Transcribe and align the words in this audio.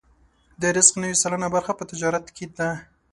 د 0.61 0.63
رزق 0.75 0.95
نوې 1.03 1.15
سلنه 1.21 1.47
برخه 1.55 1.71
په 1.77 1.83
تجارت 1.91 2.25
کې 2.35 2.45
ده. 2.57 2.69